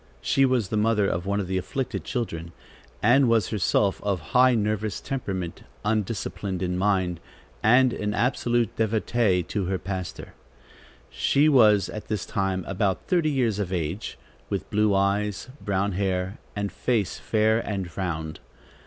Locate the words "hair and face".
15.91-17.19